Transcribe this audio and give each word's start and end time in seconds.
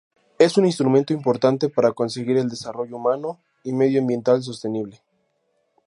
Es 0.39 0.57
un 0.57 0.65
instrumento 0.65 1.13
importante 1.13 1.69
para 1.69 1.91
conseguir 1.91 2.35
el 2.37 2.49
desarrollo 2.49 2.95
humano 2.95 3.39
y 3.63 3.71
medio 3.71 4.01
ambiental 4.01 4.41
sostenible. 4.41 4.99